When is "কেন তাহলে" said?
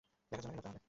0.51-0.79